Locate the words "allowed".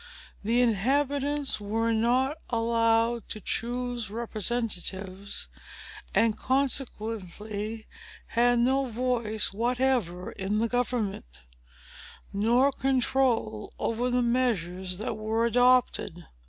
2.49-3.29